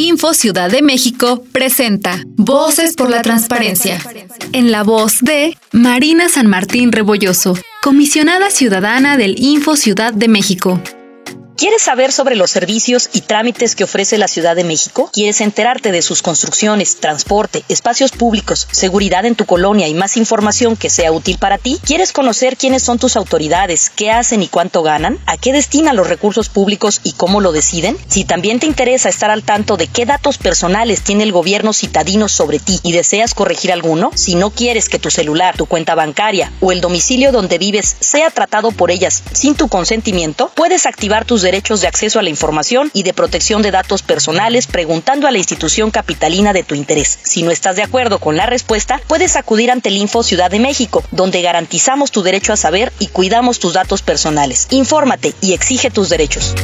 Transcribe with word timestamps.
Info 0.00 0.32
Ciudad 0.32 0.70
de 0.70 0.80
México 0.80 1.44
presenta 1.52 2.24
Voces 2.36 2.94
por 2.96 3.10
la 3.10 3.20
Transparencia. 3.20 4.00
En 4.52 4.72
la 4.72 4.82
voz 4.82 5.20
de 5.20 5.58
Marina 5.72 6.30
San 6.30 6.46
Martín 6.46 6.90
Rebolloso, 6.90 7.54
comisionada 7.82 8.50
ciudadana 8.50 9.18
del 9.18 9.38
Info 9.38 9.76
Ciudad 9.76 10.14
de 10.14 10.28
México. 10.28 10.80
¿Quieres 11.60 11.82
saber 11.82 12.10
sobre 12.10 12.36
los 12.36 12.50
servicios 12.50 13.10
y 13.12 13.20
trámites 13.20 13.76
que 13.76 13.84
ofrece 13.84 14.16
la 14.16 14.28
Ciudad 14.28 14.56
de 14.56 14.64
México? 14.64 15.10
¿Quieres 15.12 15.42
enterarte 15.42 15.92
de 15.92 16.00
sus 16.00 16.22
construcciones, 16.22 16.96
transporte, 16.96 17.64
espacios 17.68 18.12
públicos, 18.12 18.66
seguridad 18.70 19.26
en 19.26 19.34
tu 19.34 19.44
colonia 19.44 19.86
y 19.86 19.92
más 19.92 20.16
información 20.16 20.74
que 20.74 20.88
sea 20.88 21.12
útil 21.12 21.36
para 21.36 21.58
ti? 21.58 21.78
¿Quieres 21.84 22.12
conocer 22.12 22.56
quiénes 22.56 22.82
son 22.82 22.98
tus 22.98 23.14
autoridades, 23.14 23.90
qué 23.90 24.10
hacen 24.10 24.42
y 24.42 24.48
cuánto 24.48 24.82
ganan? 24.82 25.18
¿A 25.26 25.36
qué 25.36 25.52
destinan 25.52 25.96
los 25.96 26.08
recursos 26.08 26.48
públicos 26.48 27.02
y 27.04 27.12
cómo 27.12 27.42
lo 27.42 27.52
deciden? 27.52 27.98
Si 28.08 28.24
también 28.24 28.58
te 28.58 28.64
interesa 28.64 29.10
estar 29.10 29.30
al 29.30 29.42
tanto 29.42 29.76
de 29.76 29.86
qué 29.86 30.06
datos 30.06 30.38
personales 30.38 31.02
tiene 31.02 31.24
el 31.24 31.32
gobierno 31.32 31.74
citadino 31.74 32.30
sobre 32.30 32.58
ti 32.58 32.80
y 32.82 32.92
deseas 32.92 33.34
corregir 33.34 33.70
alguno, 33.70 34.12
si 34.14 34.34
no 34.34 34.48
quieres 34.48 34.88
que 34.88 34.98
tu 34.98 35.10
celular, 35.10 35.58
tu 35.58 35.66
cuenta 35.66 35.94
bancaria 35.94 36.50
o 36.62 36.72
el 36.72 36.80
domicilio 36.80 37.32
donde 37.32 37.58
vives 37.58 37.96
sea 38.00 38.30
tratado 38.30 38.72
por 38.72 38.90
ellas 38.90 39.22
sin 39.34 39.54
tu 39.56 39.68
consentimiento, 39.68 40.50
puedes 40.54 40.86
activar 40.86 41.26
tus 41.26 41.42
derechos 41.42 41.49
de 41.50 41.88
acceso 41.88 42.20
a 42.20 42.22
la 42.22 42.30
información 42.30 42.90
y 42.94 43.02
de 43.02 43.12
protección 43.12 43.60
de 43.60 43.72
datos 43.72 44.02
personales 44.02 44.68
preguntando 44.68 45.26
a 45.26 45.32
la 45.32 45.38
institución 45.38 45.90
capitalina 45.90 46.52
de 46.52 46.62
tu 46.62 46.76
interés. 46.76 47.18
Si 47.22 47.42
no 47.42 47.50
estás 47.50 47.74
de 47.74 47.82
acuerdo 47.82 48.20
con 48.20 48.36
la 48.36 48.46
respuesta, 48.46 49.00
puedes 49.08 49.34
acudir 49.34 49.70
ante 49.70 49.88
el 49.88 49.96
Info 49.96 50.22
Ciudad 50.22 50.50
de 50.50 50.60
México, 50.60 51.02
donde 51.10 51.42
garantizamos 51.42 52.12
tu 52.12 52.22
derecho 52.22 52.52
a 52.52 52.56
saber 52.56 52.92
y 53.00 53.08
cuidamos 53.08 53.58
tus 53.58 53.72
datos 53.72 54.02
personales. 54.02 54.68
Infórmate 54.70 55.34
y 55.40 55.52
exige 55.52 55.90
tus 55.90 56.08
derechos. 56.08 56.54